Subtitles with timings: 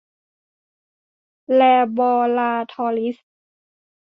[1.53, 1.61] แล
[1.97, 3.27] บอราทอรีส์